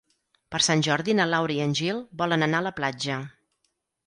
Per 0.53 0.61
Sant 0.67 0.79
Jordi 0.87 1.15
na 1.19 1.27
Laura 1.33 1.57
i 1.57 1.61
en 1.67 1.75
Gil 1.81 2.01
volen 2.23 2.47
anar 2.49 2.63
a 2.63 2.67
la 2.71 2.73
platja. 2.81 3.21